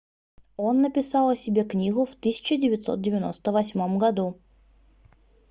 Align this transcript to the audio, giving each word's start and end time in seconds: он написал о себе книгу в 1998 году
он 0.57 0.81
написал 0.81 1.29
о 1.29 1.35
себе 1.35 1.63
книгу 1.63 2.05
в 2.07 2.15
1998 2.15 3.97
году 3.99 4.39